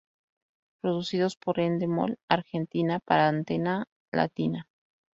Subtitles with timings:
[0.81, 4.67] Producidos por Endemol Argentina para Antena Latina.